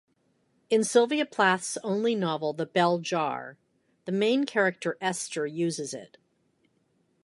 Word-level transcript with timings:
In 0.71 0.83
Sylvia 0.83 1.27
Plath's 1.27 1.77
only 1.83 2.15
novel 2.15 2.53
The 2.53 2.65
Bell 2.65 2.97
Jar 2.97 3.59
the 4.05 4.11
main 4.11 4.47
character 4.47 4.97
Esther 4.99 5.45
uses 5.45 5.93
it. 5.93 6.17